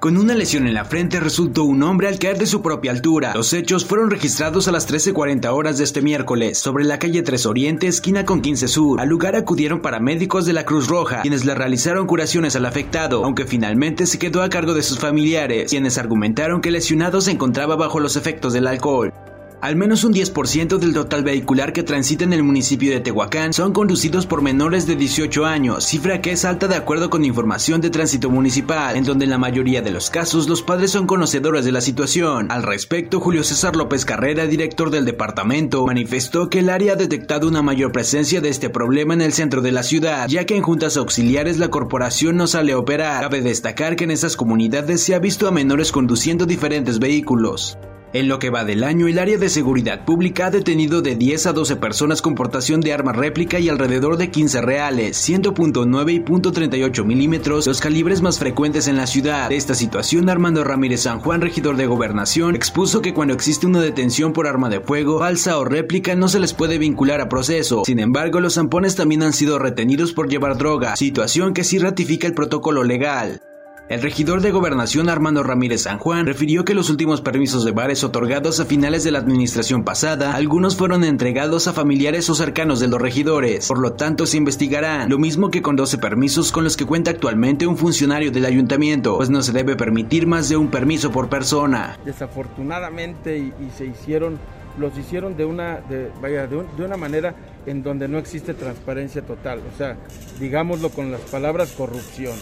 Con 0.00 0.16
una 0.16 0.36
lesión 0.36 0.68
en 0.68 0.74
la 0.74 0.84
frente 0.84 1.18
resultó 1.18 1.64
un 1.64 1.82
hombre 1.82 2.06
al 2.06 2.20
caer 2.20 2.38
de 2.38 2.46
su 2.46 2.62
propia 2.62 2.92
altura. 2.92 3.32
Los 3.34 3.52
hechos 3.52 3.84
fueron 3.84 4.10
registrados 4.10 4.68
a 4.68 4.72
las 4.72 4.88
13.40 4.88 5.52
horas 5.52 5.76
de 5.76 5.82
este 5.82 6.02
miércoles, 6.02 6.56
sobre 6.58 6.84
la 6.84 7.00
calle 7.00 7.22
3 7.22 7.46
Oriente, 7.46 7.88
esquina 7.88 8.24
con 8.24 8.40
15 8.40 8.68
Sur. 8.68 9.00
Al 9.00 9.08
lugar 9.08 9.34
acudieron 9.34 9.82
paramédicos 9.82 10.46
de 10.46 10.52
la 10.52 10.64
Cruz 10.64 10.86
Roja, 10.86 11.22
quienes 11.22 11.44
le 11.44 11.56
realizaron 11.56 12.06
curaciones 12.06 12.54
al 12.54 12.66
afectado, 12.66 13.24
aunque 13.24 13.44
finalmente 13.44 14.06
se 14.06 14.20
quedó 14.20 14.42
a 14.42 14.50
cargo 14.50 14.72
de 14.72 14.84
sus 14.84 15.00
familiares, 15.00 15.68
quienes 15.68 15.98
argumentaron 15.98 16.60
que 16.60 16.68
el 16.68 16.74
lesionado 16.74 17.20
se 17.20 17.32
encontraba 17.32 17.74
bajo 17.74 17.98
los 17.98 18.14
efectos 18.14 18.52
del 18.52 18.68
alcohol. 18.68 19.12
Al 19.60 19.74
menos 19.74 20.04
un 20.04 20.14
10% 20.14 20.78
del 20.78 20.94
total 20.94 21.24
vehicular 21.24 21.72
que 21.72 21.82
transita 21.82 22.22
en 22.22 22.32
el 22.32 22.44
municipio 22.44 22.92
de 22.92 23.00
Tehuacán 23.00 23.52
son 23.52 23.72
conducidos 23.72 24.24
por 24.24 24.40
menores 24.40 24.86
de 24.86 24.94
18 24.94 25.44
años, 25.44 25.84
cifra 25.84 26.20
que 26.20 26.30
es 26.30 26.44
alta 26.44 26.68
de 26.68 26.76
acuerdo 26.76 27.10
con 27.10 27.24
información 27.24 27.80
de 27.80 27.90
tránsito 27.90 28.30
municipal, 28.30 28.96
en 28.96 29.02
donde 29.02 29.24
en 29.24 29.32
la 29.32 29.38
mayoría 29.38 29.82
de 29.82 29.90
los 29.90 30.10
casos 30.10 30.48
los 30.48 30.62
padres 30.62 30.92
son 30.92 31.08
conocedores 31.08 31.64
de 31.64 31.72
la 31.72 31.80
situación. 31.80 32.52
Al 32.52 32.62
respecto, 32.62 33.18
Julio 33.18 33.42
César 33.42 33.74
López 33.74 34.04
Carrera, 34.04 34.46
director 34.46 34.90
del 34.90 35.04
departamento, 35.04 35.84
manifestó 35.86 36.48
que 36.48 36.60
el 36.60 36.70
área 36.70 36.92
ha 36.92 36.96
detectado 36.96 37.48
una 37.48 37.60
mayor 37.60 37.90
presencia 37.90 38.40
de 38.40 38.50
este 38.50 38.70
problema 38.70 39.14
en 39.14 39.22
el 39.22 39.32
centro 39.32 39.60
de 39.60 39.72
la 39.72 39.82
ciudad, 39.82 40.28
ya 40.28 40.46
que 40.46 40.56
en 40.56 40.62
juntas 40.62 40.96
auxiliares 40.96 41.58
la 41.58 41.68
corporación 41.68 42.36
no 42.36 42.46
sale 42.46 42.74
a 42.74 42.78
operar. 42.78 43.22
Cabe 43.22 43.40
destacar 43.40 43.96
que 43.96 44.04
en 44.04 44.12
esas 44.12 44.36
comunidades 44.36 45.02
se 45.02 45.16
ha 45.16 45.18
visto 45.18 45.48
a 45.48 45.50
menores 45.50 45.90
conduciendo 45.90 46.46
diferentes 46.46 47.00
vehículos. 47.00 47.76
En 48.14 48.26
lo 48.26 48.38
que 48.38 48.48
va 48.48 48.64
del 48.64 48.84
año, 48.84 49.06
el 49.06 49.18
área 49.18 49.36
de 49.36 49.50
seguridad 49.50 50.06
pública 50.06 50.46
ha 50.46 50.50
detenido 50.50 51.02
de 51.02 51.14
10 51.14 51.46
a 51.48 51.52
12 51.52 51.76
personas 51.76 52.22
con 52.22 52.34
portación 52.34 52.80
de 52.80 52.94
arma 52.94 53.12
réplica 53.12 53.58
y 53.58 53.68
alrededor 53.68 54.16
de 54.16 54.30
15 54.30 54.62
reales, 54.62 55.28
100.9 55.28 56.14
y 56.14 56.20
.38 56.20 57.04
milímetros, 57.04 57.66
los 57.66 57.80
calibres 57.82 58.22
más 58.22 58.38
frecuentes 58.38 58.88
en 58.88 58.96
la 58.96 59.06
ciudad. 59.06 59.50
De 59.50 59.56
esta 59.56 59.74
situación, 59.74 60.30
Armando 60.30 60.64
Ramírez 60.64 61.02
San 61.02 61.20
Juan, 61.20 61.42
regidor 61.42 61.76
de 61.76 61.86
gobernación, 61.86 62.56
expuso 62.56 63.02
que 63.02 63.12
cuando 63.12 63.34
existe 63.34 63.66
una 63.66 63.82
detención 63.82 64.32
por 64.32 64.46
arma 64.46 64.70
de 64.70 64.80
fuego, 64.80 65.18
falsa 65.18 65.58
o 65.58 65.66
réplica, 65.66 66.14
no 66.14 66.28
se 66.28 66.40
les 66.40 66.54
puede 66.54 66.78
vincular 66.78 67.20
a 67.20 67.28
proceso. 67.28 67.82
Sin 67.84 67.98
embargo, 67.98 68.40
los 68.40 68.54
zampones 68.54 68.96
también 68.96 69.22
han 69.22 69.34
sido 69.34 69.58
retenidos 69.58 70.14
por 70.14 70.30
llevar 70.30 70.56
droga, 70.56 70.96
situación 70.96 71.52
que 71.52 71.64
sí 71.64 71.78
ratifica 71.78 72.26
el 72.26 72.32
protocolo 72.32 72.84
legal. 72.84 73.42
El 73.88 74.02
regidor 74.02 74.42
de 74.42 74.50
gobernación 74.50 75.08
Armando 75.08 75.42
Ramírez 75.42 75.84
San 75.84 75.96
Juan 75.96 76.26
refirió 76.26 76.62
que 76.62 76.74
los 76.74 76.90
últimos 76.90 77.22
permisos 77.22 77.64
de 77.64 77.72
bares 77.72 78.04
otorgados 78.04 78.60
a 78.60 78.66
finales 78.66 79.02
de 79.02 79.12
la 79.12 79.18
administración 79.18 79.82
pasada, 79.82 80.34
algunos 80.34 80.76
fueron 80.76 81.04
entregados 81.04 81.68
a 81.68 81.72
familiares 81.72 82.28
o 82.28 82.34
cercanos 82.34 82.80
de 82.80 82.88
los 82.88 83.00
regidores, 83.00 83.66
por 83.66 83.78
lo 83.78 83.94
tanto 83.94 84.26
se 84.26 84.36
investigarán, 84.36 85.08
lo 85.08 85.18
mismo 85.18 85.50
que 85.50 85.62
con 85.62 85.74
12 85.74 85.96
permisos 85.96 86.52
con 86.52 86.64
los 86.64 86.76
que 86.76 86.84
cuenta 86.84 87.12
actualmente 87.12 87.66
un 87.66 87.78
funcionario 87.78 88.30
del 88.30 88.44
ayuntamiento, 88.44 89.16
pues 89.16 89.30
no 89.30 89.40
se 89.40 89.52
debe 89.52 89.74
permitir 89.74 90.26
más 90.26 90.50
de 90.50 90.58
un 90.58 90.68
permiso 90.68 91.10
por 91.10 91.30
persona. 91.30 91.98
Desafortunadamente 92.04 93.38
y, 93.38 93.52
se 93.74 93.86
hicieron 93.86 94.38
los 94.78 94.96
hicieron 94.98 95.34
de 95.36 95.46
una 95.46 95.80
de, 95.88 96.12
vaya, 96.20 96.46
de, 96.46 96.62
de, 96.76 96.84
una 96.84 96.96
manera 96.98 97.34
en 97.64 97.82
donde 97.82 98.06
no 98.06 98.18
existe 98.18 98.52
transparencia 98.52 99.22
total, 99.22 99.60
o 99.60 99.76
sea, 99.78 99.96
digámoslo 100.38 100.90
con 100.90 101.10
las 101.10 101.22
palabras 101.22 101.72
corrupción. 101.72 102.36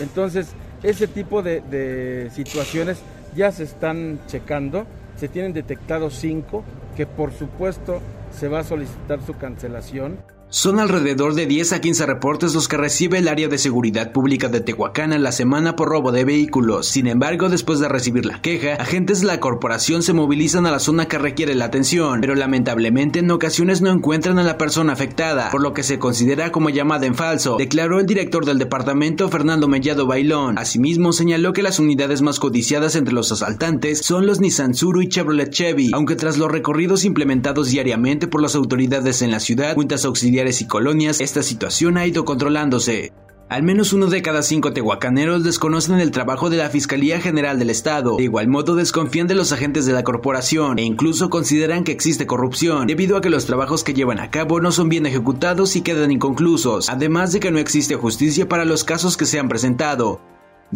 Entonces, 0.00 0.54
ese 0.84 1.08
tipo 1.08 1.42
de, 1.42 2.30
situaciones 2.32 2.98
ya 3.34 3.50
se 3.50 3.64
están 3.64 4.20
checando, 4.26 4.86
se 5.16 5.28
tienen 5.28 5.52
detectados 5.52 6.14
cinco, 6.14 6.62
que 6.94 7.06
por 7.06 7.32
supuesto 7.32 8.00
se 8.38 8.48
va 8.48 8.60
a 8.60 8.64
solicitar 8.64 9.20
su 9.22 9.34
cancelación. 9.36 10.18
Son 10.54 10.78
alrededor 10.78 11.34
de 11.34 11.46
10 11.46 11.72
a 11.72 11.80
15 11.80 12.06
reportes 12.06 12.54
los 12.54 12.68
que 12.68 12.76
recibe 12.76 13.18
el 13.18 13.26
área 13.26 13.48
de 13.48 13.58
seguridad 13.58 14.12
pública 14.12 14.48
de 14.48 14.60
Tehuacán 14.60 15.12
en 15.12 15.24
la 15.24 15.32
semana 15.32 15.74
por 15.74 15.88
robo 15.88 16.12
de 16.12 16.24
vehículos. 16.24 16.86
Sin 16.86 17.08
embargo, 17.08 17.48
después 17.48 17.80
de 17.80 17.88
recibir 17.88 18.24
la 18.24 18.40
queja, 18.40 18.74
agentes 18.74 19.20
de 19.20 19.26
la 19.26 19.40
corporación 19.40 20.04
se 20.04 20.12
movilizan 20.12 20.64
a 20.64 20.70
la 20.70 20.78
zona 20.78 21.08
que 21.08 21.18
requiere 21.18 21.56
la 21.56 21.64
atención, 21.64 22.20
pero 22.20 22.36
lamentablemente 22.36 23.18
en 23.18 23.32
ocasiones 23.32 23.82
no 23.82 23.90
encuentran 23.90 24.38
a 24.38 24.44
la 24.44 24.56
persona 24.56 24.92
afectada, 24.92 25.50
por 25.50 25.60
lo 25.60 25.74
que 25.74 25.82
se 25.82 25.98
considera 25.98 26.52
como 26.52 26.70
llamada 26.70 27.06
en 27.06 27.16
falso, 27.16 27.56
declaró 27.58 27.98
el 27.98 28.06
director 28.06 28.46
del 28.46 28.58
departamento 28.58 29.28
Fernando 29.28 29.66
Mellado 29.66 30.06
Bailón. 30.06 30.56
Asimismo, 30.56 31.12
señaló 31.12 31.52
que 31.52 31.64
las 31.64 31.80
unidades 31.80 32.22
más 32.22 32.38
codiciadas 32.38 32.94
entre 32.94 33.12
los 33.12 33.32
asaltantes 33.32 34.02
son 34.06 34.24
los 34.24 34.38
Nissan 34.38 34.74
Suru 34.74 35.02
y 35.02 35.08
Chevrolet 35.08 35.50
Chevy, 35.50 35.90
aunque 35.92 36.14
tras 36.14 36.38
los 36.38 36.48
recorridos 36.52 37.04
implementados 37.04 37.70
diariamente 37.70 38.28
por 38.28 38.40
las 38.40 38.54
autoridades 38.54 39.20
en 39.20 39.32
la 39.32 39.40
ciudad, 39.40 39.74
juntas 39.74 40.04
auxiliares 40.04 40.43
y 40.60 40.66
colonias, 40.66 41.20
esta 41.20 41.42
situación 41.42 41.96
ha 41.96 42.06
ido 42.06 42.24
controlándose. 42.24 43.12
Al 43.50 43.62
menos 43.62 43.92
uno 43.92 44.06
de 44.06 44.22
cada 44.22 44.42
cinco 44.42 44.72
tehuacaneros 44.72 45.44
desconocen 45.44 46.00
el 46.00 46.10
trabajo 46.10 46.48
de 46.48 46.56
la 46.56 46.70
Fiscalía 46.70 47.20
General 47.20 47.58
del 47.58 47.70
Estado. 47.70 48.16
De 48.16 48.24
igual 48.24 48.48
modo 48.48 48.74
desconfían 48.74 49.26
de 49.26 49.34
los 49.34 49.52
agentes 49.52 49.84
de 49.84 49.92
la 49.92 50.02
corporación 50.02 50.78
e 50.78 50.82
incluso 50.82 51.28
consideran 51.28 51.84
que 51.84 51.92
existe 51.92 52.26
corrupción 52.26 52.86
debido 52.86 53.16
a 53.16 53.20
que 53.20 53.30
los 53.30 53.44
trabajos 53.44 53.84
que 53.84 53.94
llevan 53.94 54.18
a 54.18 54.30
cabo 54.30 54.60
no 54.60 54.72
son 54.72 54.88
bien 54.88 55.04
ejecutados 55.04 55.76
y 55.76 55.82
quedan 55.82 56.10
inconclusos, 56.10 56.88
además 56.88 57.32
de 57.32 57.40
que 57.40 57.50
no 57.50 57.58
existe 57.58 57.96
justicia 57.96 58.48
para 58.48 58.64
los 58.64 58.82
casos 58.82 59.16
que 59.16 59.26
se 59.26 59.38
han 59.38 59.48
presentado. 59.48 60.20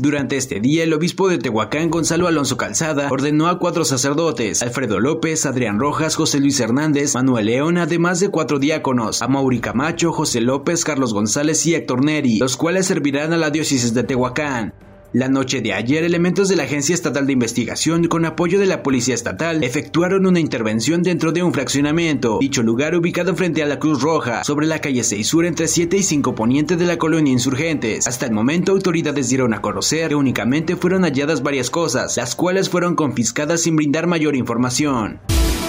Durante 0.00 0.36
este 0.36 0.60
día, 0.60 0.84
el 0.84 0.92
obispo 0.92 1.28
de 1.28 1.38
Tehuacán, 1.38 1.90
Gonzalo 1.90 2.28
Alonso 2.28 2.56
Calzada, 2.56 3.08
ordenó 3.10 3.48
a 3.48 3.58
cuatro 3.58 3.84
sacerdotes, 3.84 4.62
Alfredo 4.62 5.00
López, 5.00 5.44
Adrián 5.44 5.80
Rojas, 5.80 6.14
José 6.14 6.38
Luis 6.38 6.60
Hernández, 6.60 7.16
Manuel 7.16 7.46
León, 7.46 7.78
además 7.78 8.20
de 8.20 8.28
cuatro 8.28 8.60
diáconos, 8.60 9.22
a 9.22 9.28
Mauri 9.28 9.58
Camacho, 9.58 10.12
José 10.12 10.40
López, 10.40 10.84
Carlos 10.84 11.12
González 11.12 11.66
y 11.66 11.74
Héctor 11.74 12.04
Neri, 12.04 12.38
los 12.38 12.56
cuales 12.56 12.86
servirán 12.86 13.32
a 13.32 13.38
la 13.38 13.50
diócesis 13.50 13.92
de 13.92 14.04
Tehuacán. 14.04 14.72
La 15.14 15.30
noche 15.30 15.62
de 15.62 15.72
ayer, 15.72 16.04
elementos 16.04 16.50
de 16.50 16.56
la 16.56 16.64
Agencia 16.64 16.94
Estatal 16.94 17.26
de 17.26 17.32
Investigación, 17.32 18.08
con 18.08 18.26
apoyo 18.26 18.58
de 18.58 18.66
la 18.66 18.82
Policía 18.82 19.14
Estatal, 19.14 19.64
efectuaron 19.64 20.26
una 20.26 20.38
intervención 20.38 21.02
dentro 21.02 21.32
de 21.32 21.42
un 21.42 21.54
fraccionamiento. 21.54 22.36
Dicho 22.38 22.62
lugar 22.62 22.94
ubicado 22.94 23.34
frente 23.34 23.62
a 23.62 23.66
la 23.66 23.78
Cruz 23.78 24.02
Roja, 24.02 24.44
sobre 24.44 24.66
la 24.66 24.80
calle 24.80 25.02
6 25.02 25.26
Sur 25.26 25.46
entre 25.46 25.66
7 25.66 25.96
y 25.96 26.02
5 26.02 26.34
Poniente 26.34 26.76
de 26.76 26.84
la 26.84 26.98
colonia 26.98 27.32
Insurgentes. 27.32 28.06
Hasta 28.06 28.26
el 28.26 28.32
momento, 28.32 28.72
autoridades 28.72 29.30
dieron 29.30 29.54
a 29.54 29.62
conocer 29.62 30.10
que 30.10 30.14
únicamente 30.14 30.76
fueron 30.76 31.04
halladas 31.04 31.42
varias 31.42 31.70
cosas, 31.70 32.18
las 32.18 32.36
cuales 32.36 32.68
fueron 32.68 32.94
confiscadas 32.94 33.62
sin 33.62 33.76
brindar 33.76 34.06
mayor 34.08 34.36
información. 34.36 35.20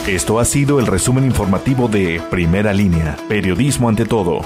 Esto 0.06 0.40
ha 0.40 0.44
sido 0.44 0.82
el 0.82 0.88
resumen 0.88 1.24
informativo 1.24 1.88
de 1.88 2.22
Primera 2.30 2.74
Línea, 2.74 3.16
Periodismo 3.30 3.88
ante 3.88 4.04
todo. 4.04 4.42